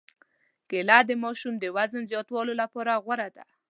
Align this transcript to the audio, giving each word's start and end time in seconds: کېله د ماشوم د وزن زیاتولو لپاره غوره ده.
کېله 0.69 0.97
د 1.05 1.11
ماشوم 1.23 1.53
د 1.59 1.65
وزن 1.75 2.01
زیاتولو 2.11 2.53
لپاره 2.61 2.93
غوره 3.03 3.29
ده. 3.35 3.43